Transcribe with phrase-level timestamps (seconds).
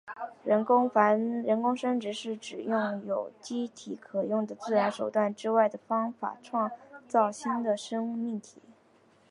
[0.43, 6.71] 人工生殖是指用有机体可用的自然手段之外的方法创
[7.07, 8.59] 造新的生命体。